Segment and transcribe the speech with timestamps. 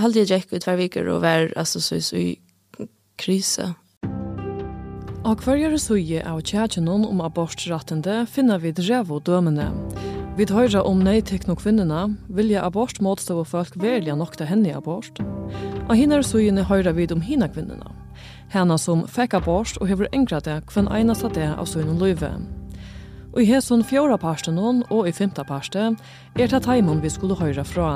[0.00, 2.38] halde jeg gikk ut hver viker og var altså så så i
[3.20, 3.74] krisa.
[5.24, 9.70] Og hverjere suje av tjætjenon om abortrettende finner vi drev og dømene.
[10.36, 15.22] Vi høyre om nei tekno kvinnerne, vilja abort motstå folk velja nokta henne abort.
[15.86, 17.94] Og hinner sujene høyre vi om henne kvinnerne.
[18.52, 22.34] Henne som fikk abort og hever engra det hver eneste det av sujene løyve.
[23.34, 25.88] Og i hesson fjóra parsten og i fymta parste
[26.38, 27.88] er det taimon vi skulle høyra fra.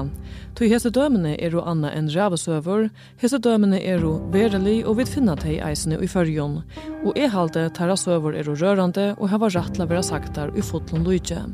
[0.58, 2.88] To i hese dømene er jo anna enn rævesøver,
[3.22, 6.56] hese dømene er jo verelig og vid finna teg eisene i fyrjon.
[7.04, 11.06] Og e halde tæra søver er jo rørande og hava rattla vera saktar i fotlon
[11.06, 11.44] lujtje.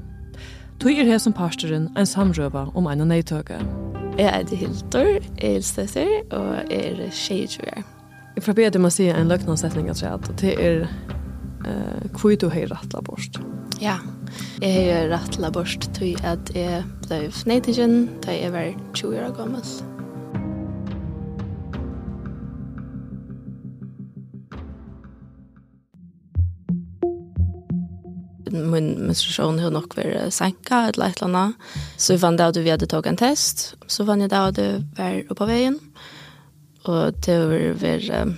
[0.81, 3.61] To i er hesson parsteren en samrøva om en neitøke.
[4.17, 5.13] Jeg er det Hildur,
[5.43, 7.85] jeg er støtter og er tjejtjøver.
[8.35, 10.89] Jeg forberedte meg å si en løgnansetning at det er
[11.65, 13.41] eh hur du har rattla bort.
[13.81, 13.99] Ja.
[14.61, 19.63] Jeg har rattla bort till at jeg ble fnetigen då jeg var 20 år gammel.
[28.55, 31.55] min menstruation har nok vært senka et eller annet.
[31.97, 33.75] Så jeg fant det att vi hadde tagit en test.
[33.87, 35.79] Så fant jeg det att det var oppe på veien.
[36.85, 38.35] Og det var, var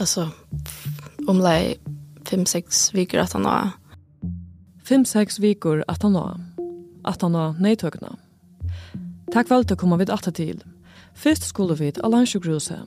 [0.00, 0.28] altså,
[1.28, 1.76] omlai
[2.32, 3.70] 5-6 vikur at han var.
[4.88, 6.40] 5-6 vikur at han var.
[7.04, 8.16] At han har nejtökna.
[9.32, 10.64] Tack väl att komma vid att til.
[11.14, 12.78] Fyrst skulle vi til Alansjøgruse,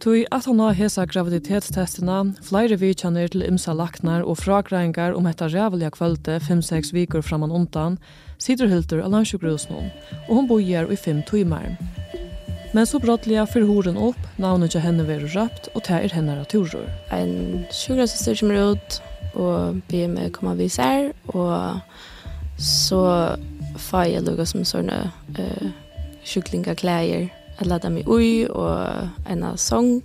[0.00, 5.48] tog at han har hesa graviditetstestina, flere vikjenner til ymsa laknar og fragreiningar om etta
[5.48, 7.98] rævelige kvölde 5-6 vikur framan undan,
[8.38, 9.72] sider Hildur Alansjøgruse
[10.28, 11.76] og hon bojer i 5 timer.
[12.72, 16.44] Men så brottliga för horen upp, navnet till henne var röpt och det henne henne
[16.44, 16.94] turer.
[17.10, 19.02] En sjukrasyster kommer ut
[19.34, 21.58] och ber mig att komma vid sig och
[22.58, 23.28] så
[23.78, 25.68] får jag lugga som sådana eh,
[26.24, 28.86] sjuklinga kläder att ladda mig ui och
[29.42, 30.02] av sång.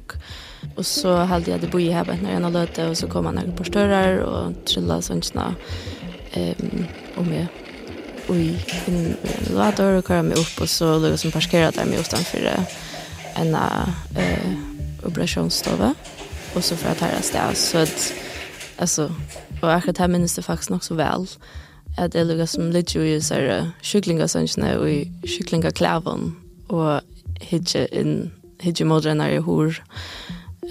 [0.75, 3.63] Och så hade jag det boi här när jag löte och så kom han på
[3.63, 5.33] större och trillade sånt
[6.33, 6.85] ehm,
[7.17, 7.47] och med
[8.29, 12.65] i inlator och köra mig upp och så låg som parkerade där mig utanför
[13.35, 15.93] en eh, operationsstova
[16.55, 18.13] och så för att här stå så att
[18.77, 19.15] alltså
[19.61, 21.27] och jag kan minnes det faktiskt nog så väl
[21.97, 24.87] att det låg som lite ju så här cyklingar sånt när och
[25.29, 26.35] cyklingar klavon
[26.67, 27.01] och
[27.41, 29.83] hitje in hitje moderna i hur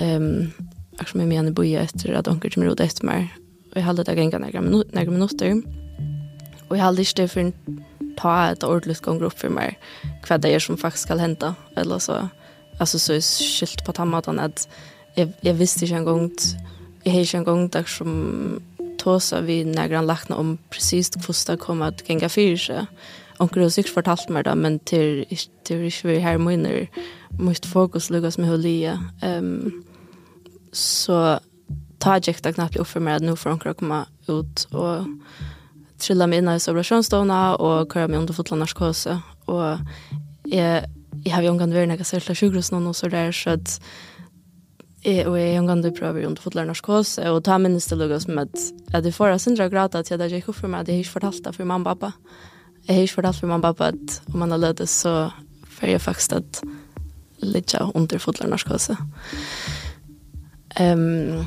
[0.01, 0.51] ehm
[0.99, 3.35] Jag som är med henne boja efter att onkel som rodde efter mig.
[3.75, 5.84] Vi hade hade det ganska några minuter.
[6.69, 7.53] Og jeg har lyst til å
[8.19, 9.79] ta et ordentlig gang opp for meg
[10.25, 11.55] hva det er som faktisk skal hente.
[11.77, 12.21] Eller så,
[12.79, 14.67] altså, så er skilt på tammaten at
[15.17, 16.31] jeg, jeg visste ikke en gang,
[17.05, 18.15] jeg har ikke en gang der som
[18.99, 22.87] tåsa vi negran lakna om precis hvordan det kom at genga fyrir seg.
[23.43, 25.25] Onker har sikkert fortalt meg det, men til,
[25.67, 26.87] til ikke vi her minner,
[27.39, 28.95] måtte fokus lukkes med hulia.
[29.27, 29.83] Um,
[30.73, 31.41] så
[32.01, 35.11] ta jeg ikke knappt opp for meg at nå får onker å komme ut og
[36.01, 39.19] trilla mig inn i operasjonsstående og kører meg under fotla narkose.
[39.51, 39.79] Og
[40.51, 40.85] jeg,
[41.25, 43.37] jeg har jo en gang vært når jeg ser til sjukhus nå, så det er
[43.37, 43.79] så at
[45.05, 48.27] jeg, og jeg har en gang prøver under fotla narkose, og ta minnes til lukkes
[48.29, 48.49] med
[48.93, 51.05] at, jeg får av sindra grad at jeg hadde ikke for meg, at jeg har
[51.05, 52.13] ikke fortalt det for mamma og pappa.
[52.87, 55.31] Jeg har ikke fortalt for mamma og pappa at om man har lød det, så
[55.77, 56.63] får jeg faktisk at
[57.45, 58.97] litt under fotla narkose.
[60.81, 61.45] Um,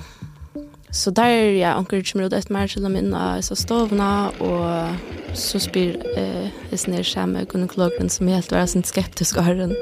[0.98, 4.32] Så der er jeg anker som råd etter meg til å minne av så stovna,
[4.42, 9.46] og så spyr eh, jeg snir seg med gynekologen som helt var sin skeptisk av
[9.46, 9.78] henne.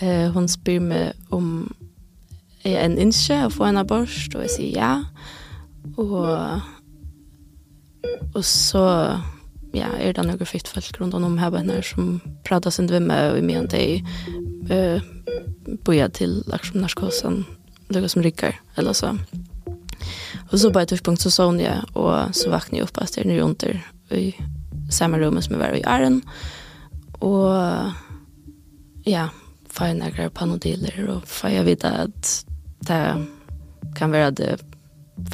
[0.00, 1.68] Eh, hun spyr meg om
[2.64, 4.90] jeg en innskje å få en abort, og jeg sier ja.
[5.94, 6.26] Og,
[8.34, 8.84] og så
[9.78, 13.38] ja, er det noen fitt folk rundt om her henne som prater sin dvimme, og
[13.38, 13.86] i mye de
[14.74, 15.08] eh,
[15.86, 17.42] bor til liksom, narkosen,
[17.94, 19.14] noe som rykker, eller så.
[20.50, 23.20] Och så på ett tidspunkt så såg jag och så vaknade jag upp att det
[23.20, 23.64] är runt
[24.10, 24.34] i
[24.90, 26.22] samma rum som jag var i Arren.
[27.18, 27.54] Och
[29.04, 29.28] ja,
[29.68, 32.46] får jag några panodiler och får jag veta att
[32.80, 33.26] det
[33.96, 34.58] kan vara det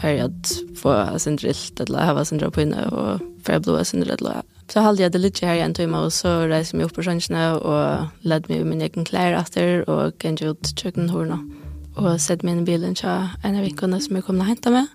[0.01, 3.85] för att få sin drilt eller ha sin dra på inne och för att blåa
[3.85, 4.23] sin drilt.
[4.69, 6.95] Så hade jag det lite här i en timme och så reiser jag mig upp
[6.95, 11.35] på sjönsna och ledde mig i min egen klär efter och gände ut köken horna.
[11.35, 11.68] Mm
[11.99, 13.11] og sett meg inn i bilen til
[13.43, 14.91] en av vikene som jeg kom til å hente meg.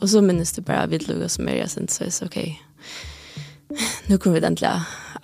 [0.00, 2.38] Og så minnes det bare vidt lukket som er jeg synes, så jeg sa, ok,
[4.08, 4.70] nå kommer vi endelig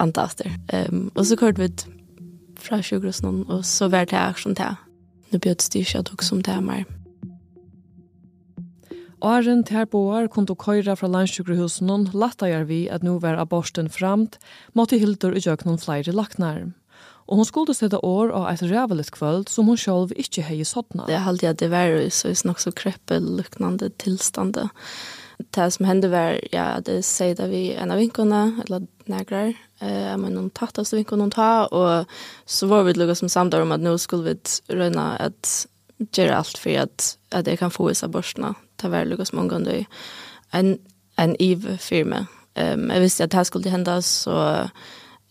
[0.02, 0.52] anta etter.
[0.74, 1.70] Um, og så kørte vi
[2.60, 4.76] fra sjukhusen, og så var det aksjon til.
[5.32, 6.84] Nå bjød styrt jeg tok som til meg.
[9.24, 13.88] Åren til her boar kunne køyre fra landsjukhusen, landsjukrehusen jeg vi at nå var aborten
[13.88, 14.36] fremt,
[14.74, 16.66] måtte hildur i noen flere laknar.
[17.26, 21.06] Og hon skulle sette år av et räveligt kvöld som hon selv ikke hei sådana.
[21.06, 24.58] Det hade jag det var så nok så kreppel liknande tillstånd.
[25.50, 30.16] Det som hände var ja det sier det vi en av vinkorna eller negrar, eh
[30.16, 32.06] men hon tattaste vinkorna hon tar och
[32.46, 34.36] så var vi lugga som samtal om att nu skulle vi
[34.68, 35.66] röna att
[36.16, 38.54] göra allt för att att jag kan få isa borstna.
[38.76, 39.84] Det var lugga som omgående
[40.50, 40.78] en
[41.16, 42.26] en iv firma.
[42.54, 44.68] Ehm um, jag visste att det här skulle hända så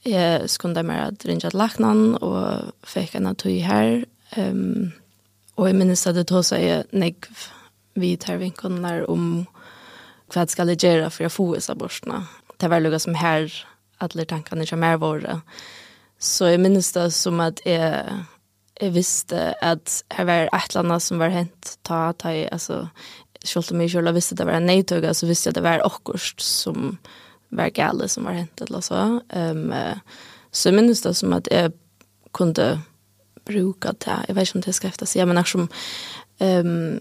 [0.06, 4.04] Jeg skulle mer at ringe til laknan, og fikk en av tog her.
[4.38, 4.94] Um,
[5.56, 7.30] og jeg minnes at det tog seg nek
[7.96, 9.46] vi tar vinkene om
[10.34, 12.26] hva jeg skal gjøre for å få oss abortene.
[12.60, 13.50] Det var lukket som her,
[14.04, 15.40] alle tankene ikke mer våre.
[16.20, 18.16] Så jeg minnes det som at jeg,
[18.82, 22.86] jeg visste at her var et eller annet som var hent, ta, ta, altså,
[23.46, 25.86] selv om jeg selv visste det var en neitøyga, så visste jeg at det var
[25.86, 26.98] akkurat som
[27.50, 29.20] var gale som var hent eller så.
[29.36, 29.74] Um,
[30.52, 31.72] så jeg minnes det som at jeg
[32.34, 32.82] kunde
[33.46, 34.20] bruka det.
[34.28, 35.70] Jeg vet ikke om det skal efter seg, men eftersom
[36.40, 37.00] um,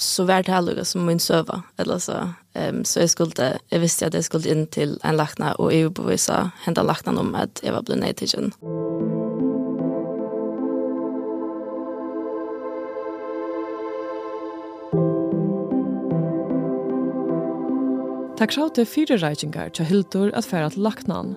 [0.00, 1.62] så var det här som min söva.
[1.78, 2.32] Eller så.
[2.54, 6.50] Um, så jag, skulle, jag visste att jag skulle in till en lakna och EU-bevisa
[6.62, 8.52] hända lakna om att jag var blivit nejtigen.
[8.62, 9.19] Mm.
[18.40, 21.34] Takk sjá til fire reikingar til Hildur at færa til laknan.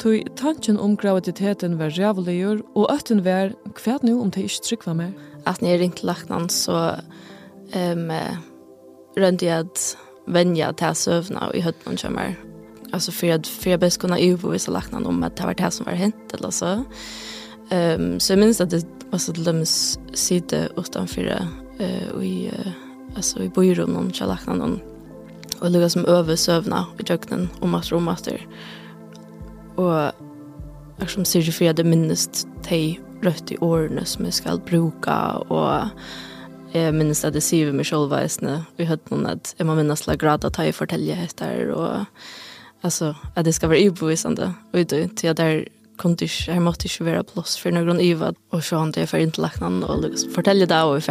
[0.00, 4.94] Tui tanken om graviditeten var rævulegur, og ötten var hva nu om det ikke trykva
[4.96, 5.10] mer?
[5.44, 6.96] At når jeg ringte laknan, så
[7.76, 8.08] um,
[9.20, 9.84] rønte jeg at
[10.26, 12.32] venja til søvna og i høttene kommer.
[12.88, 15.86] Altså for at for jeg best kunne ubevise laknan om at det var det som
[15.86, 16.74] var hent, eller så.
[17.68, 22.48] Um, så jeg minns at det var så til dems side utenfor uh, og i,
[22.48, 22.72] uh,
[23.16, 24.95] altså i byrummet om kjallaknan og
[25.60, 28.38] og lukka som øve søvna i tjøkkenen, og master og master.
[29.76, 30.12] Og
[31.00, 35.16] jeg som sier for jeg det minnest de rødt i årene som jeg skal bruka,
[35.52, 35.90] og
[36.74, 40.06] jeg minnes at jeg sier meg selv veisene, vi hørte noen at jeg må minnes
[40.08, 42.06] la grad at jeg forteller etter, og
[42.84, 45.66] altså, at det skal være ubevisende og det, til at jeg
[45.96, 49.24] kunde ikke, jeg måtte ikke være plass for noen iva, og så han det til
[49.24, 51.04] inntelagnen, og liksom, fortelle det, og i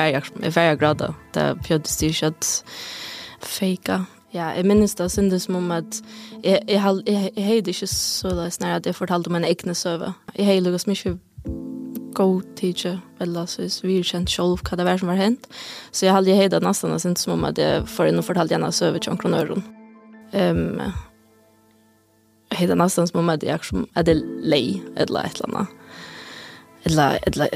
[0.53, 2.51] ferdig grad, det er pjødest styrkjøtt,
[3.41, 4.03] at feika
[4.35, 6.01] Ja, jeg minnes det synes som om at
[6.43, 10.11] jeg, jeg, jeg, jeg heide ikke så løs når jeg fortalte om en egne søve.
[10.35, 11.15] Jeg heide lukkes mye
[12.15, 15.47] god teacher, eller så vi kjent selv hva det var som var hent.
[15.91, 18.55] Så jeg hadde heide nesten det synes som om at jeg får inn og fortalte
[18.55, 19.63] gjerne søve til kronøren.
[20.35, 20.79] Um,
[22.51, 23.59] jeg heide nesten som om at jeg
[23.95, 25.67] er det lei, eller et eller annet.
[26.85, 27.47] Eller, eller,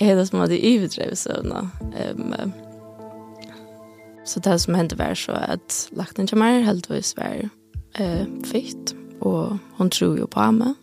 [0.00, 1.68] jeg heide som om at jeg er ivedrev søvnene.
[2.16, 2.65] Um,
[4.26, 7.48] Så det som hände var så att lakten kjemmer heldigvis var
[7.94, 8.94] eh, fitt.
[9.20, 10.74] Och hon tror ju på meg.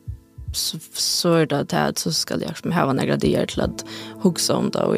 [0.53, 3.85] Så, så er det att så skal jag som häva några dier till att
[4.21, 4.79] hugsa om det.
[4.79, 4.97] Och,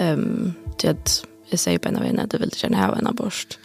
[0.00, 3.06] um, til at jeg sier på en av henne at jeg vil gärna häva en
[3.06, 3.58] abort.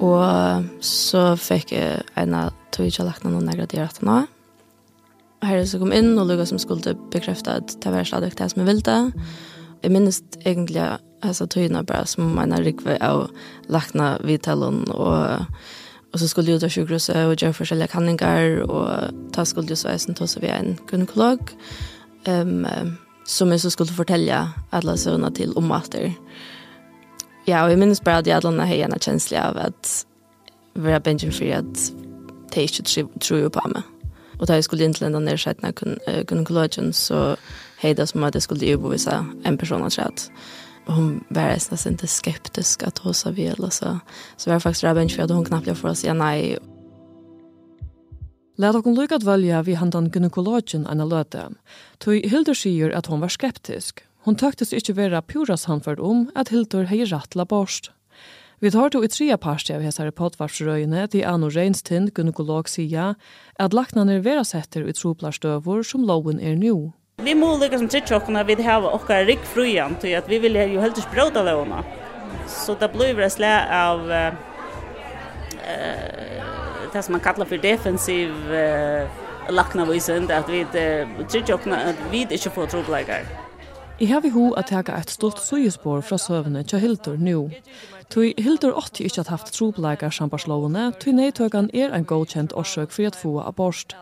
[0.00, 4.12] Och så fick jag en av tog ikke lagt och gradier til nå.
[4.12, 4.26] henne.
[5.42, 8.66] Her så kom inn og lukket som skulle bekrefte at det var stadig det som
[8.66, 9.12] jeg ville.
[9.82, 13.30] Jeg minnes egentlig alltså tyna bara som man har rikve av
[13.66, 14.42] lakna vid
[14.90, 15.26] och
[16.12, 18.90] och så skulle jag ta sjukhus och göra forskjelliga kanningar och
[19.32, 21.38] ta skulle ju svejsen ta så vi en gynekolog
[22.24, 26.14] ehm um, som jag så skulle fortälja alla sönerna till om att det.
[27.44, 30.06] Ja och jag minns bara att jag hade en hejna känsla av att
[30.92, 31.92] har benchen för att
[32.54, 33.82] det inte tror på mig
[34.38, 35.72] och då jag skulle inte lända ner sig när
[36.30, 37.36] gynekologen så
[37.78, 40.30] hejda som att jag skulle ju bevisa en person att
[40.88, 43.98] hon var nästan inte skeptisk att hon sa väl så.
[44.36, 46.58] Så var faktiskt rabben för att hon knappt jag får säga nej.
[48.56, 51.48] Lät hon lycka at välja vi handan gynekologen Anna løte.
[51.98, 54.00] Tog Hildur sier att hon var skeptisk.
[54.24, 57.92] Hon tøktes inte vara puras handförd om att Hildur hej rattla borst.
[58.60, 63.14] Vi tar to i tre parter av hessare pottvarsröjene til Anno Reinstind, gynekolog, sier
[63.54, 66.90] at laknene vera setter i troplarsdøvor som loven er nu.
[67.18, 70.54] Vi må lykka som tritja okkurna vid hava okkar rik frujan, tog at vi vil
[70.70, 71.80] jo heldur språta lovna.
[72.46, 74.32] Så det blir vi slag av uh,
[76.92, 79.10] det som man kallar for defensiv uh,
[79.50, 83.26] lakna visen, at vi uh, tritja okkurna at vi ikke får trobleikar.
[83.98, 87.48] I har vi ho at teka eit stort sujespor fra søvne til Hildur nu.
[88.14, 93.08] Tui Hildur åtti ikkje at haft trobleikar sambarslovene, tui neitøkan er ein godkjent årsøk fri
[93.08, 93.96] at få abort.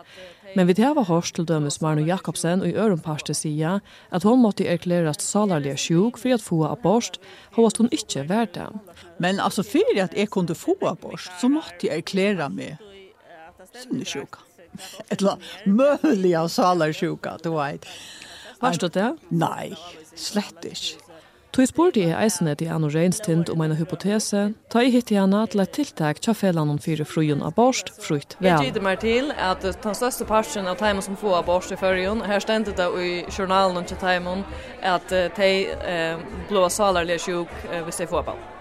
[0.53, 3.79] Men vi hava hørst til dømes Marno Jakobsen og i Ørenparste sida
[4.13, 7.17] at hon måtte erklærast salarlig sjuk for at få abort,
[7.57, 8.69] hos hon ikkje vært det.
[9.19, 12.77] Men altså for at jeg kunne få abort, så måtte jeg erklæra meg
[13.73, 14.45] sinnesjuka.
[15.13, 17.89] Etla møvelig av salarsjuka, du vet.
[18.63, 19.11] Hørst du det?
[19.31, 19.75] Nei,
[20.15, 21.03] slett ikke.
[21.57, 25.39] Tog spurte jeg eisene til Anno Reinstind om en hypotese, ta i hitt i henne
[25.49, 28.51] til et tiltak til fellene om fire fruen borst, frukt vel.
[28.51, 32.21] Jeg tyder meg til at den største parten av teimen som får abort i førjen,
[32.29, 34.45] her stendet det i journalen til teimen
[34.83, 36.21] at de eh,
[36.51, 38.56] blå saler er sjuk hvis de får abort.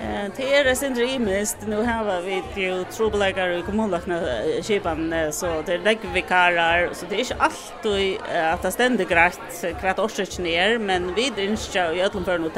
[0.00, 1.56] Eh, det är det sindre imist.
[1.66, 4.22] Nu har vi ju trobelägar i kommunlökna
[4.62, 6.90] kipan, så det är läggvikarar.
[6.92, 7.84] Så det är inte allt
[8.54, 11.42] att det ständigt grätt kvart årsrykning är, men vi är inte
[11.94, 12.50] i Ötlandförn och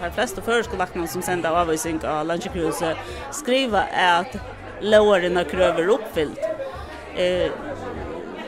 [0.00, 2.96] de flesta förskolökna som sända avvisning av Landsjökruset
[3.30, 4.36] skriva att
[4.80, 6.40] låren kröver uppfyllt.
[7.16, 7.50] Eh,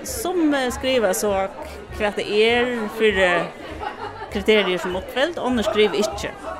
[0.03, 1.49] som skriver så
[1.97, 3.47] kvart det är för
[4.33, 6.56] kriterier som uppfyllt, annars skriver inte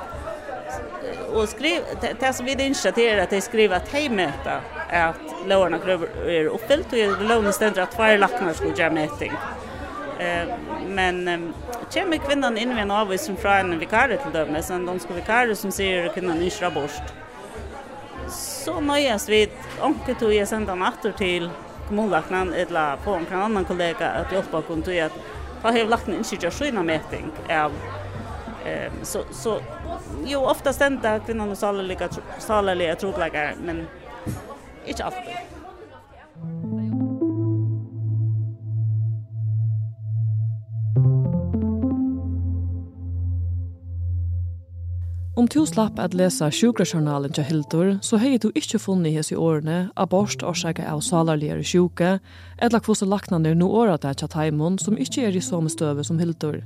[1.33, 1.81] och skriv
[2.19, 4.09] det som vi inte det är att det skriva att hej
[4.89, 5.15] att
[5.45, 5.77] låna
[6.27, 9.31] är uppfyllt och låna ständer att varje lacknar skulle göra mätning.
[10.19, 10.47] Eh
[10.87, 11.53] men
[11.93, 15.13] kommer kvinnan in med en avvis som från en vikarie till dem sen de ska
[15.13, 17.01] vikarie som säger att kvinnan inte ska bort.
[18.29, 19.49] Så nöjas vi
[19.81, 21.49] onkel tog jag sända natter till
[21.87, 25.11] kommunlacknan eller på en annan kollega att hjälpa kunde att
[25.63, 27.71] ha hevlaknan inte göra sina mätning av
[28.67, 29.59] Ehm så så
[30.25, 32.09] jo ofta stända kvinnan lika salaliga
[32.39, 33.87] salaliga trotlagare men
[34.85, 35.33] inte alltid.
[45.37, 49.37] Om du slapp at lesa sjukrajournalen til Hildur, så hei du ikkje funnet hese i
[49.37, 52.15] årene abort årsaka av salarligere sjuke,
[52.57, 56.17] eller kvose laknander no åra der tja taimon som ikkje er i samme støve som
[56.17, 56.63] Hildur.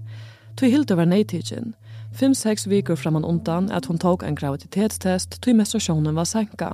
[0.56, 1.74] Tui Hildur var neitikken,
[2.12, 6.74] 5-6 vikur framan undan at hon tók ein graviditetstest tog menstruationen var senka.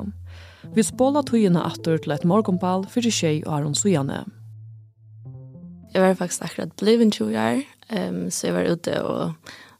[0.74, 4.26] Vi spola tøyene atter til et morgenball fyrir tjej og Aron Sujane.
[5.94, 7.62] Jeg var faktisk akkurat blevet 20 år,
[8.10, 9.34] um, så jeg var ute og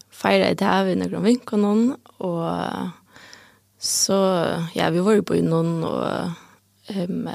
[0.10, 2.90] feira i det her noen vinkonen, og
[3.78, 4.20] så,
[4.76, 6.32] ja, vi var jo på innan, og
[6.96, 7.28] um,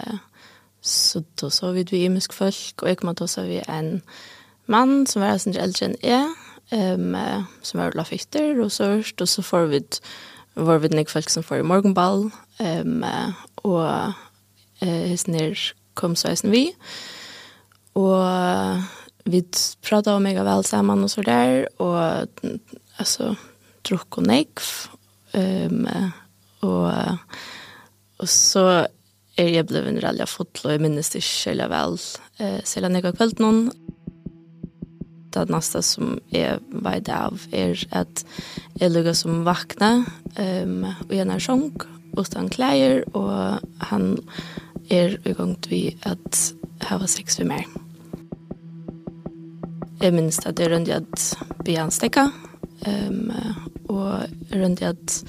[0.80, 4.00] så da så vidt vi imensk folk, og jeg kom til å så vi en
[4.66, 6.26] mann som var sånn eldre enn jeg,
[6.72, 7.16] um,
[7.62, 9.80] som är la fytter og sørst, och så får vi
[10.54, 13.04] var vi nek folk som får i morgonball um,
[13.64, 14.12] och
[14.80, 16.74] eh snär her kom så sen vi,
[17.92, 18.24] och
[19.24, 19.44] vi
[19.80, 22.28] pratade om mega väl samman och så där och
[22.96, 23.36] alltså
[23.82, 24.88] druck och nekv,
[25.32, 25.88] um,
[26.60, 26.92] och
[28.16, 28.86] och så
[29.36, 31.98] är jag blevet en rally fotlo, i minnes det väl selv vel,
[32.36, 33.70] jag selv någon
[35.32, 38.26] det nästa som är vet av är att
[38.74, 40.04] jag luggar som vakna
[40.38, 41.82] um, och gärna sjönk
[42.26, 44.18] stan kläder och han
[44.88, 46.54] är igång vid att
[46.88, 47.68] ha sex för mig.
[50.00, 52.30] Jag minns att jag runt att bli anstäcka
[52.86, 53.32] um,
[53.86, 54.14] och
[54.50, 55.24] runt att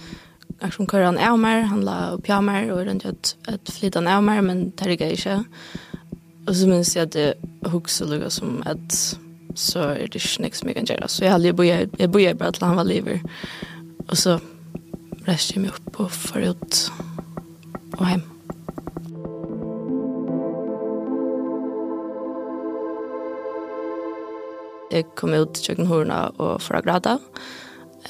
[0.59, 3.69] jag som kör han av mig, han la upp jag mig och runt att, att
[3.69, 5.43] flytta han av men det är inte.
[6.47, 9.19] Och så minns jag att det också luggar som att
[9.55, 11.09] så er det ikke noe som jeg kan gjøre.
[11.09, 13.19] Så jeg hadde hade börjat, jag började bare til han var lever.
[14.07, 14.39] Og så
[15.27, 16.91] reiste jeg meg opp og för ut
[17.97, 18.23] og hjem.
[24.91, 27.17] Jeg kom ut til kjøkkenhorene og för att grada.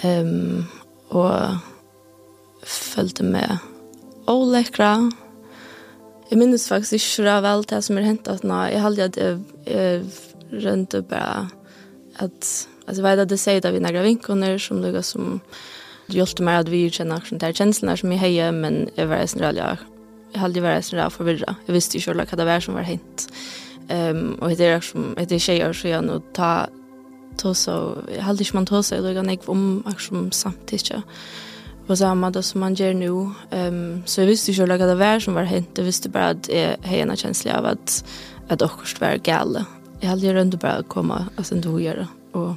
[0.03, 0.65] Um,
[1.09, 1.57] og
[2.63, 3.57] følte med
[4.27, 5.11] oläckra.
[6.29, 9.17] Jag minns faktiskt inte så väl det som är hänt att jag hade att
[9.65, 10.05] jeg
[10.53, 11.49] rönte bara
[12.15, 15.39] att alltså vad det säger där vi några vinkoner som lugga som
[16.05, 19.41] gjort mig att vi känner action där känslorna som i hejer men jag var sen
[19.41, 19.77] rallja
[20.31, 22.81] jag hade varit sen där förvirra jag visste ju själv vad det var som var
[22.81, 23.29] hänt
[23.87, 26.67] ehm um, och det är som det är tjejer så jag nu ta
[27.37, 30.91] to så jag hade inte man to så lugga nek om action samtidigt
[31.87, 33.09] på samma det som man gör nu.
[33.09, 35.69] Um, så jag visste ju själv att det var som var hänt.
[35.75, 38.05] Jag visste bara att jag hejna en känsla av att,
[38.47, 39.65] att också var gale
[40.03, 42.53] jag hade ju ändå bara komma och sen då göra och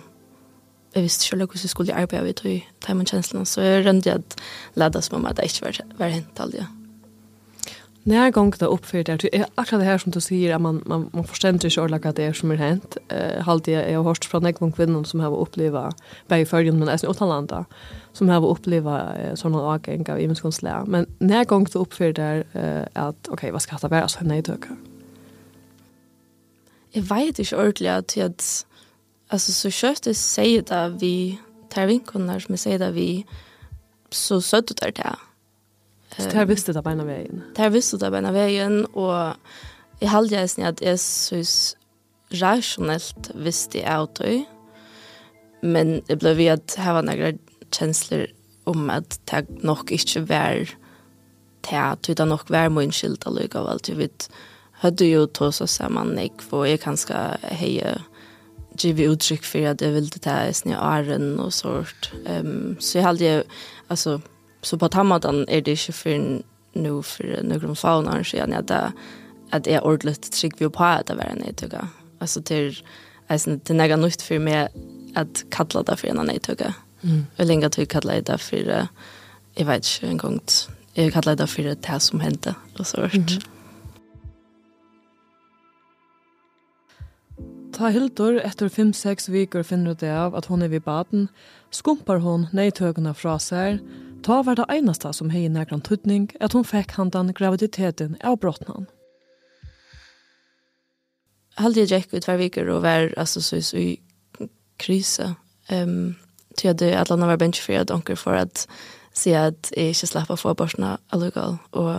[0.93, 4.15] jag visste själv hur jag skulle arbeta vid tog time och känslan så jag rände
[4.15, 4.41] att
[4.75, 6.65] ladda som om att det inte var, var hänt aldrig.
[8.03, 11.11] När gång det uppför det är akkurat det här som du säger att man, man,
[11.13, 12.97] man förstår inte ordet att det är som är hänt.
[13.09, 15.95] Eh, Halt jag, har hört från en kvinnor som har upplevt
[16.29, 17.65] bäg i men alltså utanlanda
[18.13, 20.85] som har upplevt eh, sådana avgängar i mänskonslära.
[20.85, 24.19] Men när gång det uppför det eh, att okej okay, vad ska det vara så
[24.19, 24.43] här nej
[26.95, 28.33] jeg vet ikke ordentlig at jeg,
[29.31, 31.39] altså, så kjøtt jeg sier det vi
[31.73, 33.09] tar vinkonene som jeg sier det vi,
[34.15, 35.25] så søtt ut der til.
[36.17, 37.43] Så der visste det beina veien?
[37.57, 39.37] Der visste det beina veien, og
[40.01, 41.75] jeg halde jeg snitt at jeg synes
[42.41, 44.39] rasjonelt visste jeg av det,
[45.63, 47.41] men det ble vi at her var noen
[47.75, 48.29] kjensler
[48.67, 50.65] om at det nok ikke var
[51.67, 54.29] det, at det nok var min skyld, allikevel, til vet
[54.79, 58.03] hade ju tås och samman nek för jag kan ska heja
[58.79, 62.13] give uttryck för att jag vill det här snö arren och sånt.
[62.27, 63.43] Ehm um, så jag hade ju
[63.89, 64.21] alltså
[64.63, 66.43] så på tammadan är det inte för
[66.73, 68.93] nu för några faunar så jag hade
[69.51, 71.89] att jag ordentligt trygg vi på att det var en tycker.
[72.19, 72.83] Alltså till
[73.27, 74.69] alltså det några nytt för mig
[75.15, 76.39] att kalla det för en annan.
[77.03, 77.27] Mm.
[77.37, 78.89] Hur länge tycker kalla det för
[79.55, 80.41] jag vet inte en gång.
[80.95, 83.15] Jag kallar det för det här som hände och sånt.
[83.15, 83.56] Mm.
[87.77, 91.27] Ta Hildur etter 5-6 viker finner ut det av at hon er vid baden,
[91.69, 93.83] skumpar hon neitøkene fra seg,
[94.25, 98.89] ta var det eneste som hei nærkran tuttning at hon fikk handan graviditeten av brottnan.
[101.61, 104.01] Halde jeg gikk ut hver viker og var altså, så, i
[104.81, 105.35] krise.
[105.69, 106.17] Um,
[106.57, 108.65] til at alle andre var benchfri at anker for at
[109.17, 111.59] si at jeg ikke slapp å få abortene allugal.
[111.77, 111.93] Og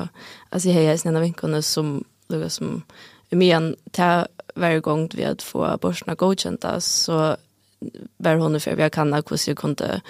[0.49, 1.99] altså, jeg har en av vinkene som
[2.33, 2.81] lukket som
[3.37, 3.61] mye
[3.93, 4.25] ta
[4.57, 7.35] varje gång vi hade få aborterna godkända så
[8.17, 10.01] var hon för vi kan hur jag kunde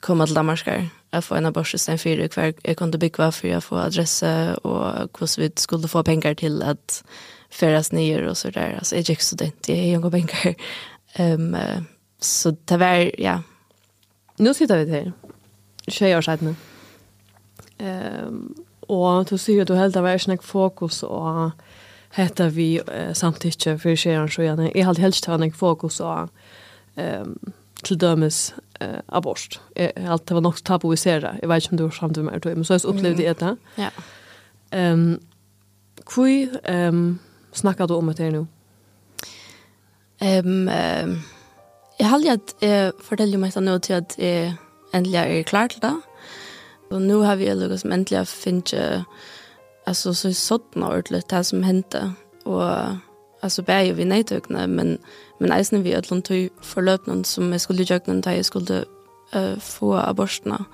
[0.00, 0.68] komma till Danmark
[1.10, 4.22] att få en abort sen för kvar jag kunde bygga för jag få adress
[4.62, 7.04] och hur vi skulle få pengar till att
[7.50, 10.54] färdas ner och så där alltså jag är student jag är ju pengar.
[11.12, 11.84] Ehm um,
[12.20, 13.42] så det var ja.
[14.36, 15.12] Nu sitter vi här
[15.88, 16.56] tjejer så sedan
[17.78, 21.50] ehm och då ser du helt av snack fokus och
[22.16, 24.70] hetta vi eh, samtycke för skeran så gärna.
[24.74, 26.28] Jag hade helst han fokus på
[26.96, 27.38] ehm
[27.82, 29.60] till dömes eh, abort.
[30.08, 31.36] Allt det var nog tabuiserat.
[31.42, 33.56] Jag vet inte om du har samt med det, men så jag upplevde det där.
[33.74, 33.90] Ja.
[34.70, 35.20] Ehm
[36.06, 37.18] kui ehm
[37.52, 38.46] snackar du om det nu?
[40.18, 40.68] Ehm
[41.04, 41.22] um,
[41.98, 44.52] jag har att eh, fortälja mig nu till att eh,
[44.92, 46.00] äntligen är klart då.
[46.90, 49.04] Och nu har vi lyckats äntligen finche
[49.86, 52.12] alltså så sådana ordentligt det som hände
[52.44, 52.70] och
[53.40, 54.98] alltså bär ju vi nedtökna men
[55.38, 58.84] men eisen vi ödlon tog förlöpnen som jag skulle jökna där jag skulle
[59.36, 60.64] uh, få aborterna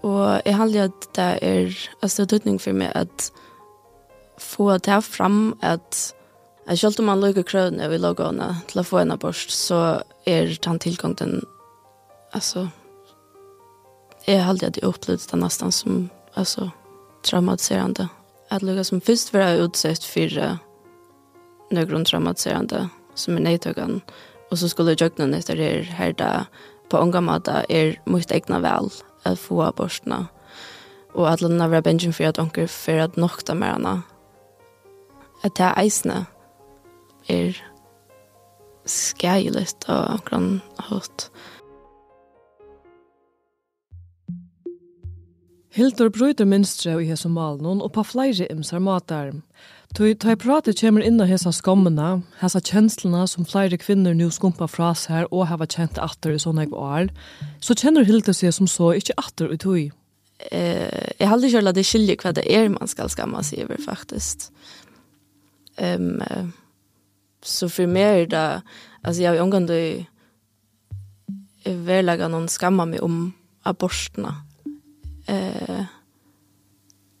[0.00, 3.32] och jag hade att det är alltså tutning för mig att
[4.38, 6.14] få det fram att
[6.68, 10.76] Jag skulle man lukker krøvene ved lagene til å få en abort, så er den
[10.78, 11.38] tilgangen,
[12.36, 12.66] altså,
[14.26, 16.68] jeg har aldri opplevd det nesten som, altså,
[17.24, 18.10] traumatiserende
[18.50, 20.58] at lukka som først var utsett for
[21.74, 24.00] nøkron traumatiserende som er nedtøkken,
[24.50, 26.30] og så skulle jøkken etter her, her da,
[26.88, 28.90] på unga måte er mot egna vel
[29.28, 30.26] at få abortene,
[31.14, 33.94] og at lønne var bensin for at onker for at nokta med henne.
[35.44, 36.22] At det er eisene
[37.28, 37.58] er
[38.88, 41.28] skjeilet og akkurat hatt.
[45.76, 49.34] Hildur brøyter minstre i hese malen og på flere imsar matar.
[49.96, 54.68] Tøy tøy pratet kjemur inn av hesa skommena, hesa kjenslene som flere kvinner nu skumpa
[54.68, 57.08] fra seg og hava kjent atter i sånne år,
[57.64, 59.88] så kjenner Hildur seg som så ikke atter i tøy.
[60.52, 64.48] Eh, jeg halde ikke det skilje hva det er man skal skamma seg over, faktisk.
[65.78, 66.20] Um,
[67.42, 68.46] så for meg er det,
[69.02, 70.04] altså jeg har omgang til
[71.68, 73.28] å verlegge noen skamma meg om
[73.68, 74.34] abortene,
[75.28, 75.84] eh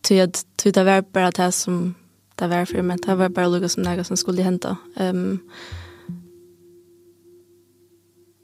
[0.00, 1.94] till att till det var bara det som
[2.34, 4.76] det var för mig det var bara något som något som skulle hända.
[4.96, 5.40] Ehm um,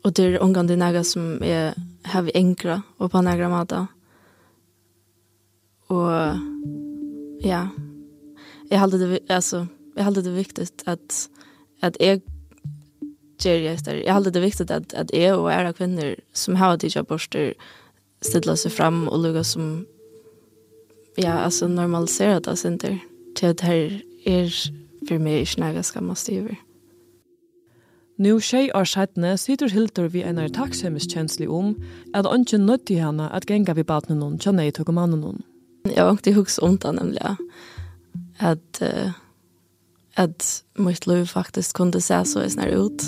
[0.05, 3.87] och det är omgång det något som är har vi enkla och på några mata.
[5.87, 6.11] Och
[7.41, 7.69] ja.
[8.69, 11.29] Jag hade det alltså jag hade det viktigt att
[11.81, 12.21] att jag
[13.39, 13.95] ger jag där.
[13.95, 17.55] Jag hade det viktigt att att jag och era kvinnor som har att borster
[18.25, 19.87] stilla sig fram och lugga som
[21.17, 22.99] ja, alltså normalisera det sen där.
[23.35, 24.53] Till att det här är
[25.09, 26.57] för mig inte några skammas över.
[28.17, 31.75] Nu tjej år sættene sitter Hildur vi en er takksemmiskjenslig om
[32.15, 35.43] at ønsken nødde henne at genga vi badne noen kjenne i tog mannen annen noen.
[35.91, 37.37] Jeg var ikke hukst om det nemlig
[38.39, 39.11] at uh,
[40.17, 43.03] at mitt liv faktisk kunne se så jeg snart ut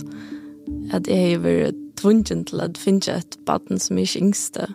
[0.92, 4.74] at jeg har vært tvungen til at finne et baden som ikke yngste og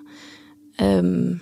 [0.81, 1.39] Ehm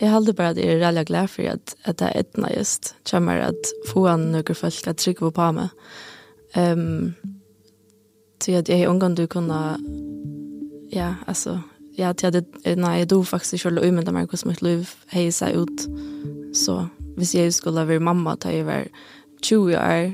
[0.00, 2.94] Jeg halde bare at jeg er veldig glad for at, at det er etna just
[3.10, 5.70] kommer at få han noen folk at trykke på meg.
[6.56, 7.14] Um,
[8.40, 9.78] til at jeg i ungan du kunne
[10.92, 11.60] ja, altså
[11.98, 14.92] ja, til at jeg, nei, jeg do faktisk ikke å umynda meg hvordan mitt liv
[15.12, 15.86] heier seg ut.
[16.54, 18.84] Så hvis jeg skulle være mamma da jeg var
[19.42, 20.12] 20 år,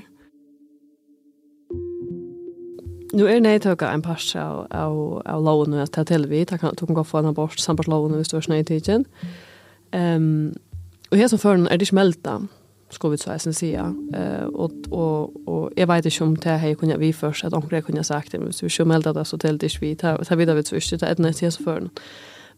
[3.12, 6.44] nu är er nej tåga en pass av av av lån och att till vi
[6.44, 9.04] ta kan tog gå få en abort samt lån och störs nej tiden.
[9.92, 10.54] Ehm
[11.10, 12.48] och här som förn är det smälta
[12.90, 13.74] ska vi så sen se
[14.14, 17.82] eh och och och jag vet inte om det här kunde vi först att onkel
[17.82, 20.56] kunde sagt det men så vi smälta det så till det vi tar tar vidare
[20.56, 21.90] vi så det är nästa så förn.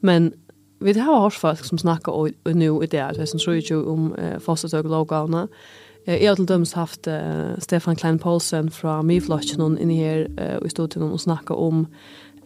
[0.01, 0.33] Men
[0.79, 3.85] vi det har hört folk som snackar och nu i det alltså som tror ju
[3.85, 5.43] om fostertåg lågavna.
[5.43, 5.49] Eh
[6.07, 10.59] Jeg har til dømes haft uh, Stefan Klein Poulsen fra Myflotchen hon inne her uh,
[10.61, 11.87] i stod til hon og snakka om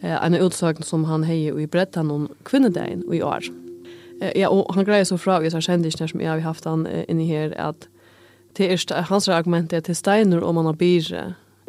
[0.03, 3.49] uh, en utsøkning som han heier i bredda om kvinnedagen i år.
[4.21, 6.69] Uh, ja, og han greier så fra, og jeg sa kjendisene som jeg har haft
[6.69, 7.89] han uh, inne her, at
[8.57, 11.25] det er, hans argument er til steiner om han har byrre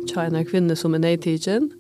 [0.09, 1.73] tjeina kvinner som er neitidgen,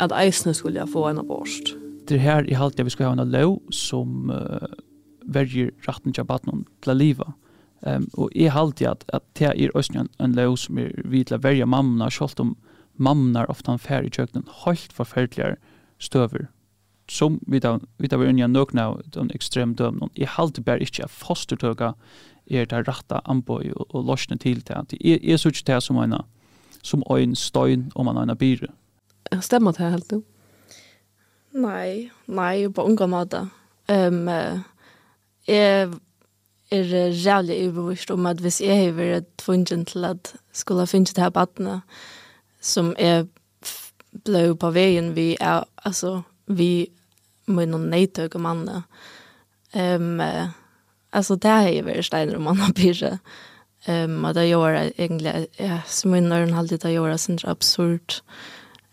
[0.00, 1.72] at eisene skulle få en abort.
[2.08, 4.68] Det her i halte jeg vi skulle ha en lov som uh,
[5.24, 7.32] verger retten til aborten til livet
[7.86, 11.28] Um, og jeg halte at, at det er også en, en lov som er vidt
[11.30, 12.56] til å verja mamna, selv om
[12.98, 15.60] mamnar ofta han fær i kjøkkenen helt forferdeligere
[16.02, 16.48] støver
[17.08, 21.04] som vi da vi da vi unja nøkna den ekstrem dømnen i halte bare ikke
[21.04, 21.92] at fostertøka
[22.50, 25.96] er det rette anbøy og, og løsne til det at jeg, jeg synes det som
[25.96, 26.16] en
[26.82, 28.72] som en støyn om man har en byre
[29.42, 30.22] Stemmer det helt du?
[31.52, 33.48] Nei, nei, på unga måte
[33.88, 34.28] um,
[35.46, 35.90] jeg
[36.70, 41.22] er rævlig ubevist om at hvis jeg har vært tvungen til at skulle finne det
[41.22, 41.80] her badene
[42.60, 43.26] som jeg
[44.24, 46.88] ble på veien vi er, altså, vi
[47.46, 48.82] må noen neitøk og manne.
[49.74, 50.20] Um,
[51.12, 53.18] altså, det har jeg vært steiner om man har pyrer.
[53.86, 57.38] Um, og det gjør jeg egentlig, ja, som min øren alltid det gjør jeg sin
[57.44, 58.20] absurd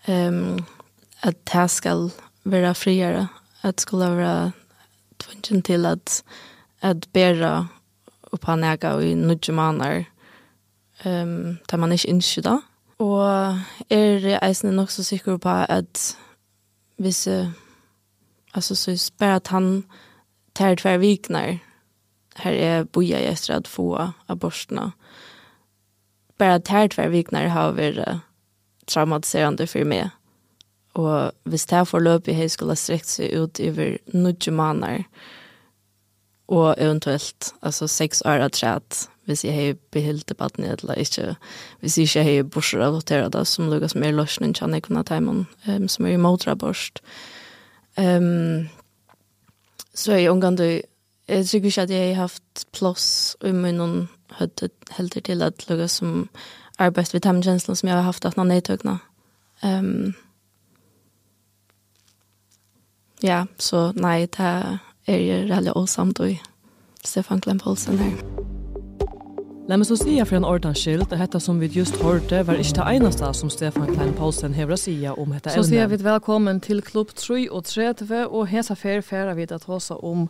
[0.08, 0.60] um,
[1.24, 2.12] at det skal
[2.44, 3.28] være friere,
[3.64, 4.52] at det skulle være
[5.20, 6.24] tvungen til at
[6.84, 7.68] at bæra
[8.34, 10.04] upp han ega i nudje manar
[11.06, 12.58] um, der man ikke innskje da.
[13.00, 16.18] Og er eisen nok så sikker på at
[16.98, 17.28] hvis
[18.54, 19.84] altså så spør at han
[20.56, 21.58] tar tver viknar
[22.38, 23.94] her er boja i etter at få
[24.30, 24.92] abortene.
[26.38, 28.22] Bare tar tver viknar har vært
[28.90, 30.10] traumatiserende for meg.
[30.94, 35.04] Og hvis det her forløpet jeg skulle strekt seg ut over nudje manar,
[36.48, 41.36] og eventuellt alltså sex år att trätt hvis jeg har behilt debatten eller ikke,
[41.80, 45.04] hvis jeg ikke har borser av hotera da, som lukkes mer løsning kjenner jeg kunne
[45.08, 47.00] ta imen, um, som er imot borst.
[47.98, 48.70] Um,
[49.94, 50.82] så jeg omgang du,
[51.28, 54.10] jeg tror ikke at jeg har haft plass i munnen
[54.98, 56.30] helt til at lukkes som
[56.80, 59.00] arbeid ved temmekjenslen som jeg har haft at man nedtøkene.
[59.64, 60.16] Um,
[63.24, 66.36] ja, så nei, det er er jeg veldig åsamt og
[67.04, 68.18] Stefan Glenn Poulsen her.
[69.64, 72.60] La meg så si for en ordens skyld, det dette som vi just hørte var
[72.60, 75.56] ikke det eneste som Stefan Klein Poulsen hever å si om dette evne.
[75.56, 79.64] Så sier vi velkommen til Klubb 3 og 30, og hese fer fer vi til
[79.72, 80.26] oss om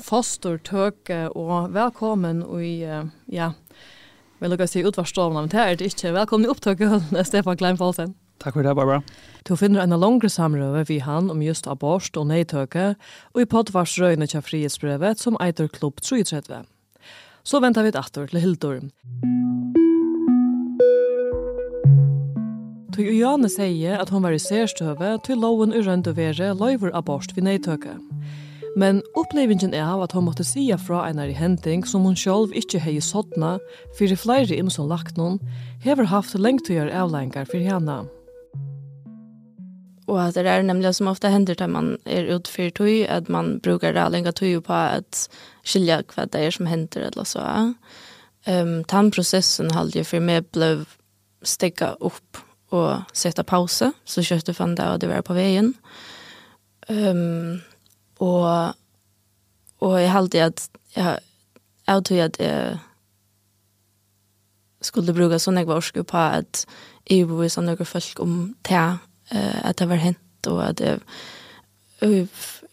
[0.00, 2.80] fostertøke, og velkommen i,
[3.28, 3.50] ja,
[4.40, 6.14] vil dere si utvarstående, men det er det ikke.
[6.16, 8.16] Velkommen i opptøkehøllene, Stefan Klein Poulsen.
[8.40, 9.02] Takk for det, Barbara.
[9.44, 12.94] Du finner en langere samrøve vi han om just abort og neitøke,
[13.34, 16.62] og i poddvarsrøyene til frihetsbrevet som eiter klubb 33.
[17.44, 18.78] Så venter vi et atter til Hildur.
[22.96, 26.96] Tøy og Jane sier at hon var i særstøve til loven urønt å være løyver
[26.96, 27.98] abort ved neitøke.
[28.76, 32.54] Men opplevingen er av at hon måtte sia fra einar i henting som hon sjálv
[32.56, 33.58] ikkje hei for
[33.98, 35.40] fyrir flere imson lagt noen,
[35.82, 38.06] hever haft lengtøyar avlengar fyrir henne.
[40.10, 43.58] Och at det är nämligen som ofta händer til man är utför tog, att man
[43.58, 45.30] brukar det lenge tog på att
[45.64, 47.74] skilja hva det är som händer eller så.
[48.46, 50.84] Um, den prosessen hadde jag för mig blev
[51.42, 52.36] stegga upp
[52.68, 55.74] och sätta pause, Så köpte fann det og det var på vägen.
[56.88, 57.60] Um,
[58.18, 58.74] och,
[59.78, 61.18] och jeg hadde at jag,
[61.86, 62.78] jeg tog at jag
[64.82, 66.66] skulle bruka sånne jeg var på at
[67.10, 68.98] jeg bor i några folk om det
[69.30, 71.00] eh att det var hent och att det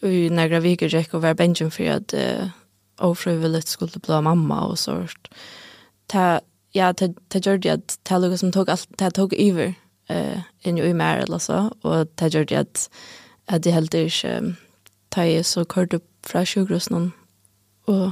[0.00, 2.48] i några veckor gick och var benchen för att uh,
[3.00, 5.28] ofrivilligt skulle bli mamma och sånt.
[6.06, 6.40] Ta
[6.72, 9.74] ja, ta ta gjorde att ta Lucas som tog allt ta tog över
[10.08, 12.90] eh in i mer eller så och ta gjorde att
[13.46, 14.08] att det helt är
[15.08, 17.12] ta ju så kort upp från sjukhusen
[17.84, 18.10] och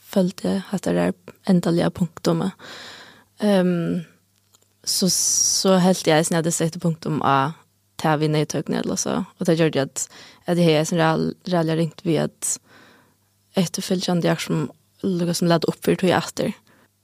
[0.00, 1.12] följde att det är
[1.44, 1.90] ändliga
[2.34, 2.50] med
[3.38, 4.04] Ehm um,
[4.84, 7.52] så så helt jag snädde hade sett punktum a
[8.02, 9.24] ta vi nej tog ner så.
[9.38, 10.08] Och det gjorde att
[10.46, 12.60] att det är en rallja ringt vi att
[13.54, 14.70] ett följande jag som
[15.02, 16.52] lukar som ledde upp för tog efter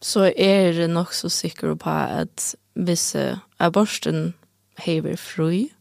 [0.01, 3.17] så er det nok så sikker på at hvis
[3.59, 4.35] aborten
[4.79, 5.73] hever fri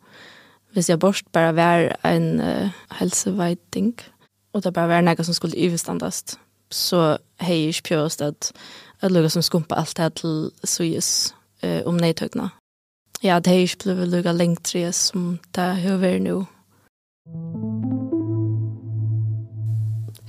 [0.73, 3.93] hvis abort bara var en uh, helseveiting
[4.53, 6.39] og det bara var noe som skulle överstandast
[6.71, 8.51] så hei ikke pjøst at
[9.01, 12.49] at lukar som skumpa alt det til suyes uh, om nejtökna
[13.23, 16.45] ja, det er ikke blevet lukket lengt tre som det er vært nå.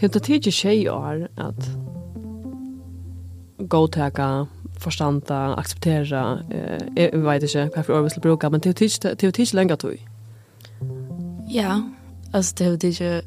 [0.00, 1.68] Hur det tid tjej år att
[3.68, 4.46] gå forstanda,
[4.78, 9.54] förstanda acceptera eh jag vet inte varför vi vill bruka men det tid det tid
[9.54, 9.92] länge då.
[11.48, 11.82] Ja,
[12.32, 13.22] alltså det är inte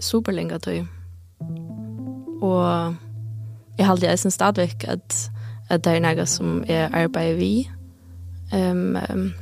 [0.00, 0.86] super länge tog.
[2.40, 2.94] Och
[3.76, 5.30] jag har alltid en stadväck att
[5.70, 7.70] att det är något som är arbetar vi
[8.52, 9.32] Ehm um,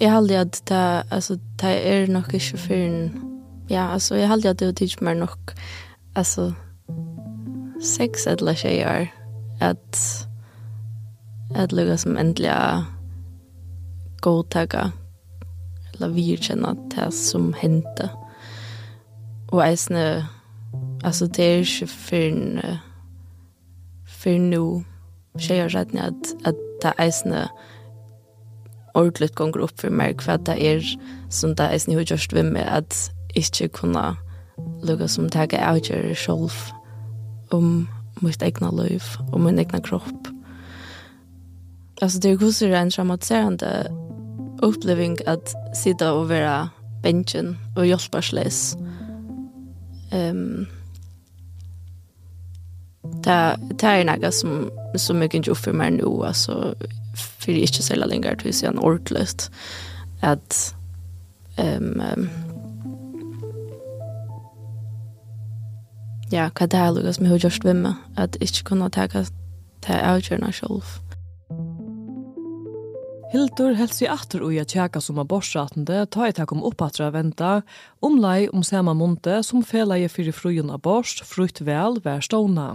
[0.00, 3.10] Jag hade att ta alltså ta är nog inte för en
[3.68, 5.30] ja alltså jag hade att det typ mer nog
[6.14, 6.54] alltså
[7.82, 9.12] sex eller tjejer
[9.60, 9.98] att
[11.54, 12.86] att lugga som ändliga
[14.20, 14.92] godtaga
[15.94, 18.10] eller virkjenne det som hendte.
[19.48, 20.26] Og eisne,
[21.04, 22.78] altså det er ikke for,
[24.06, 24.82] for nå
[25.38, 27.48] tjejer redan at, at det eisne
[28.94, 30.84] ordentligt gånger upp för mig för att det är
[31.30, 34.16] som det eisne har gjort ved med att inte kunna
[34.82, 36.52] lugga som tega avgjør själv
[37.50, 37.88] om
[38.20, 40.28] mitt egna liv och min egna kropp.
[42.00, 43.92] Alltså det är också en traumatiserande
[44.62, 46.68] uppleving att sitta och vara
[47.02, 48.76] bänken och hjälparsles.
[50.12, 50.77] Ehm um,
[53.24, 56.04] det, det är något som, som jag inte uppför mig nu.
[56.04, 56.74] Alltså,
[57.38, 59.50] för det är inte så länge att vi ser en ordlöst.
[60.20, 60.74] Att...
[61.58, 62.28] Um, um,
[66.30, 68.90] ja, hva det er lukket som jeg har gjort ved meg, at jeg ikke kunne
[68.92, 69.24] ta hva
[69.86, 70.96] det avgjørende selv.
[73.28, 77.10] Hildur helst seg atter og jeg tjekka som er borsratende, ta i takk om oppatra
[77.12, 77.58] venta,
[78.00, 82.70] omlai om sema munte som fela jeg fyrir frujen av bors, frukt vel, vær stående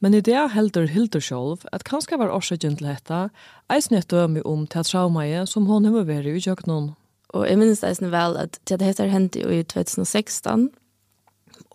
[0.00, 3.28] men i det heldur Hildur sjálv at kanskje var årsøkjen til dette,
[3.72, 6.92] eisen et døme om til traumaet som hon har vært i kjøkkenen.
[7.34, 10.70] Og jeg minnes eisen vel at det heter hendt i 2016,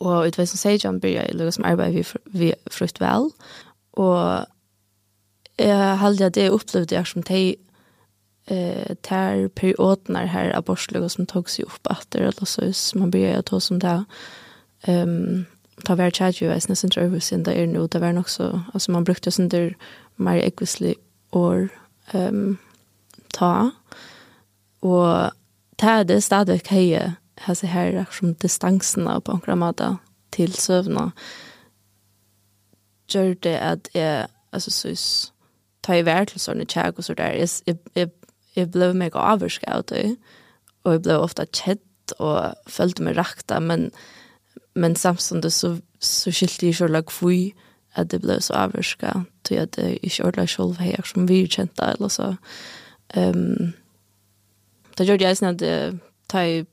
[0.01, 1.99] og i 2016 begynte jeg lukket som arbeid
[2.34, 3.30] vi, frukt vel,
[3.93, 4.47] og
[5.60, 7.60] jeg heldig at det opplevde jeg som teg
[8.47, 13.41] eh tär perioder här abortslag som tog sig upp efter eller så som man börjar
[13.41, 14.04] ta som där
[14.82, 15.45] ehm
[15.82, 18.91] ta vær chat ju är nästan över sen där nu det var nok så alltså
[18.91, 19.76] man brukte sån där
[20.15, 20.96] mer ekvisli
[21.32, 21.70] or
[22.13, 22.58] ehm
[23.34, 23.72] ta
[24.80, 25.32] och
[25.78, 29.98] ta det stadigt heje har så här som distansen på några måta
[30.30, 31.12] till sövna
[33.08, 34.89] gör det att jag alltså så
[35.82, 37.34] ta i värld till såna check och så där
[37.65, 38.10] jag jag
[38.54, 39.91] jag blev mig avskräckt
[40.82, 43.91] och jag blev ofta chat och följde mig rakta men
[44.76, 47.52] men samtidig så, så skilte jeg selv hvor
[47.96, 49.12] at det ble så avvarska
[49.44, 52.36] til at jeg ikke ordentlig selv her som vi kjente eller så
[53.18, 53.74] um,
[54.98, 55.98] det gjorde jeg sånn at jeg
[56.32, 56.66] tar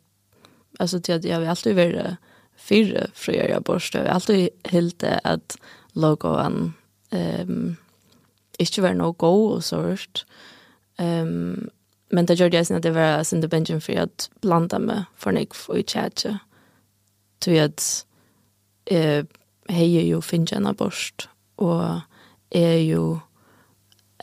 [0.79, 2.17] altså til at jeg vil alltid være
[2.59, 5.59] fire fra jeg er bort jeg vil alltid helt det at
[5.95, 6.75] logoen
[7.15, 7.77] um,
[8.59, 10.25] ikke var noe god og så hørt.
[10.99, 11.69] um,
[12.11, 15.35] men det gjorde jeg sånn at jeg var sin benjen for at blanda meg for
[15.35, 16.39] nek og i tjadje
[17.45, 18.07] Du vet,
[18.87, 19.25] eh,
[19.69, 22.01] hej er jo finnes en abort, och
[22.51, 23.19] är ju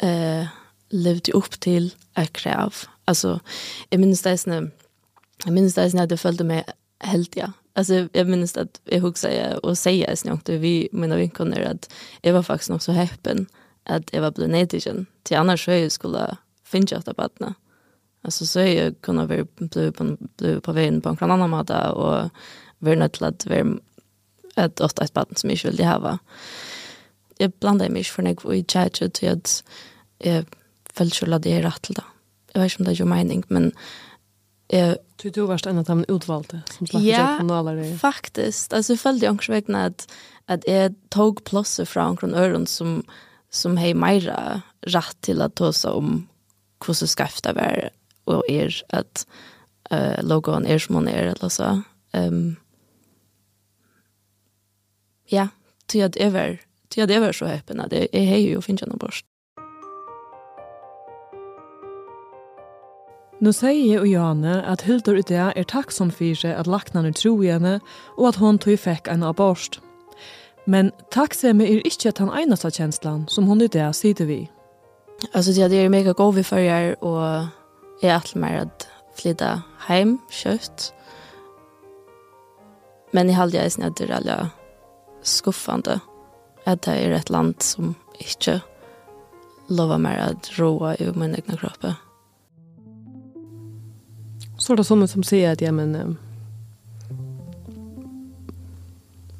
[0.01, 0.47] eh,
[0.89, 2.75] levt upp till ett krav.
[3.05, 3.39] Alltså,
[3.89, 4.71] jag minns det sånn,
[5.45, 6.71] jag minns det sånn at jeg følte meg
[7.03, 7.51] helt, ja.
[7.75, 11.89] Alltså jag minns att jag huxar och, och säger jag snart vi mina vinkoner att
[12.21, 13.45] jag var faktiskt nog så häpen
[13.83, 15.05] att jag var blödnetigen.
[15.23, 17.53] Till annars så jag skulle finna efter barnen.
[18.23, 22.29] Alltså så jag kunde vara blöd på, blöd på vägen på en annan måte och
[22.79, 23.77] var nødt til at være
[24.57, 26.17] et åtta et baden som jeg ikke ville hava.
[27.39, 29.55] Jeg blandet meg ikke for nek i tjadje til at
[30.23, 30.45] jeg
[30.95, 32.05] følte ikke at jeg er rett til det.
[32.53, 33.73] Jeg vet ikke om det er jo mening, men
[34.71, 34.97] jeg...
[35.21, 37.83] Du, du varst en av dem utvalgte som slapp ja, kanaler?
[37.99, 38.73] faktisk.
[38.73, 40.05] Altså, jeg følte jo vegne at,
[40.47, 43.01] at jeg tog plåse fra omkron øren som,
[43.51, 44.29] som har mer
[44.87, 46.15] rett til å ta seg om
[46.83, 47.89] hvordan skafta var
[48.25, 49.25] og er at
[49.91, 51.71] uh, logoen er som hun er, eller så.
[52.13, 52.55] Um,
[55.31, 55.47] ja,
[55.87, 56.55] til at jeg var,
[56.89, 59.25] til at jeg var så öppen at det är har och finnet noe borst.
[63.39, 67.41] Nu säger jeg og Janne att Hildur Idea är tacksam för sig att lacknarna tro
[67.41, 67.79] henne
[68.17, 69.81] och att hon tog fikk en aborst.
[70.67, 74.49] Men tacksam er ikke den han enaste känslan som hon Idea sitter vi.
[75.33, 77.47] Alltså det är mega god vi följer och
[78.01, 80.93] är alltid mer att flytta hem kött.
[83.11, 84.49] Men i halvdagen är det alla
[85.25, 85.99] skuffande
[86.65, 88.61] att det är ett land som inte
[89.67, 91.85] lovar mig att roa i min egna kropp.
[94.57, 96.17] Så er det sådana som sier att ja, men um,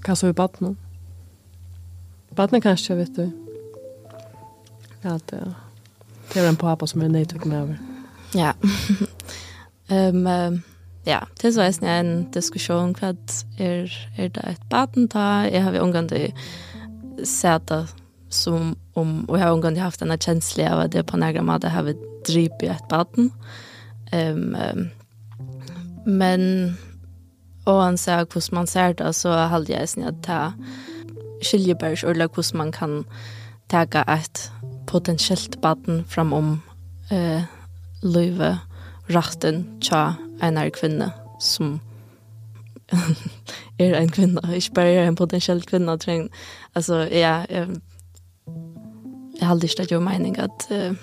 [0.06, 0.78] hva så i baden?
[2.36, 3.32] Baden kanskje, vet du.
[5.02, 5.54] At uh,
[6.34, 7.80] det er en pappa som er nejtök med över.
[8.34, 8.54] Ja.
[9.90, 10.62] um, um
[11.06, 13.14] ja, det var en en diskusjon hva
[13.60, 15.46] er, er det et baden da?
[15.46, 16.32] Jeg har jo omgående
[17.24, 17.86] sett det
[18.30, 21.70] som om, og jeg har omgående haft denne kjensle av at det på nærmere måte
[21.70, 21.96] har vi
[22.28, 23.32] drip i et baden.
[24.14, 24.90] Um, um,
[26.06, 26.78] men,
[27.66, 31.98] og han sier hvordan man ser det, så halde jeg sånn at det skiljer bare
[31.98, 33.04] ikke hvordan man kan
[33.70, 34.52] tega et
[34.88, 36.52] potensielt baden fram om
[37.12, 37.46] eh,
[38.06, 38.56] løyve
[39.10, 40.14] rachten tja
[40.44, 41.80] en er kvinne som
[43.80, 46.30] er en kvinne, ikke bare er en potensiell kvinne, treng,
[46.76, 47.68] altså, ja, jeg,
[49.40, 50.96] jeg har lyst til jo mening at uh,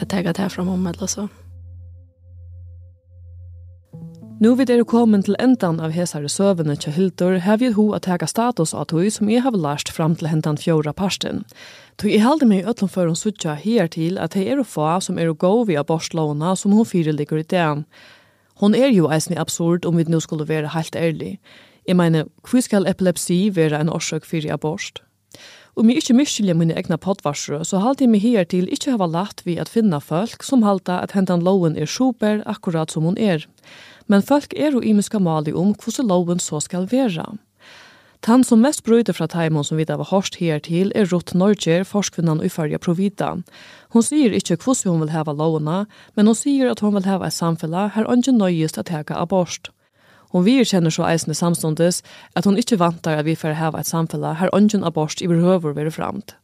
[0.00, 1.26] jeg tenker det her fra mamma eller så.
[1.26, 1.47] Mm.
[4.38, 8.04] Nu vid er kommet til endan av hesare søvende til Hildur, hev jeg ho at
[8.06, 11.40] tega status av tog som jeg har lært fram til hendan fjóra parsten.
[11.98, 14.68] Tog jeg halde meg i øtlom for hun suttja her til at hei er å
[14.76, 17.82] få som er å gå via borstlåna som hun fyrirligger i den.
[18.62, 21.40] Hon er jo eisne absurd om vi nu skulle være helt ærlig.
[21.90, 25.02] Jeg mener, hva skal epilepsi være en årsøk fyrir abort?
[25.74, 29.10] Om jeg ikke miskylder mine egna podvarsere, så halte jeg meg her til ikke hava
[29.10, 33.18] lagt vi at finna folk som halta at hendan loven er super akkurat som hun
[33.18, 33.46] er
[34.08, 37.36] men folk er jo imiska mali om hvordan loven så skal være.
[38.20, 41.36] Tan som mest brøyder fra Taimon som vi da var hørst her til er Ruth
[41.38, 43.36] Norger, forskvinnan i Farja Provida.
[43.94, 45.84] Hun sier ikke hvordan hun vil heva lovene,
[46.16, 49.70] men hun sier at hun vil heva et samfunn her ikke nøyest at teka abort.
[50.34, 52.02] Hun vi kjenner så eisende samståndes
[52.36, 55.78] at hon ikke vantar at vi får heva et samfunn her ikke abort i behøver
[55.78, 56.34] være fremt.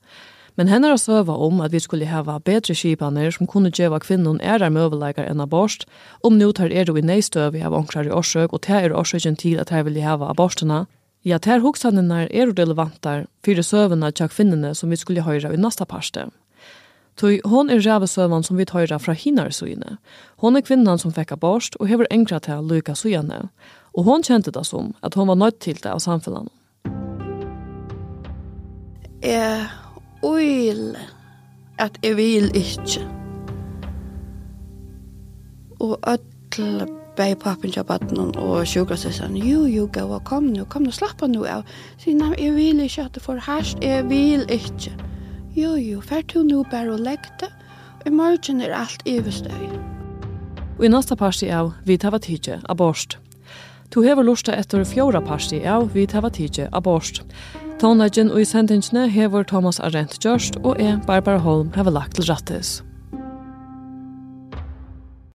[0.54, 4.38] Men henne har søva om at vi skulle hava bedre skipaner som kunne djeva kvinnen
[4.40, 5.82] ærar møveleikar enn abort,
[6.22, 9.58] om nu tar er du i neistøvi av onkrari årsøk, og det er orsøkjen til
[9.58, 10.84] at her vil hava aborterna,
[11.24, 15.84] ja, ter hoksanene er relevantar fyrir søvene tja kvinnene som vi skulle høyra i nasta
[15.88, 16.28] parste.
[17.16, 19.98] Tui, hon er rævesøvan som vi tøyra fra hinar søyne.
[20.42, 23.48] Hon er kvinnan som fekk abort og hever engra til lyka søyane.
[23.94, 26.50] Og hon kjente det som at hon var nødt til det av samfunnet.
[29.22, 29.62] Jeg
[30.24, 31.00] øyle
[31.78, 33.06] at jeg vil ikke.
[35.80, 40.64] Og ødel bei pappen til baden og sjukker seg sånn, jo, jo, gå, kom nu,
[40.70, 41.62] kom nu, slappa nu av.
[42.02, 44.94] Sier, nei, jeg vil ikke at du får herst, jeg vil ikke.
[45.54, 47.50] Jo, jo, fer du nu bare og legg det,
[48.00, 49.68] og i morgen er alt iverstøy.
[50.74, 53.18] Og i neste parti av, vi tar var tidje, abort.
[53.94, 57.22] Du hever lusta etter fjóra parti av, vi tar var tidje, abort.
[57.22, 57.63] Abort.
[57.82, 62.30] Tónleggen og i sendingene hever Thomas Arendt Gjørst og jeg, Barbara Holm, hever lagt til
[62.30, 62.84] rattes.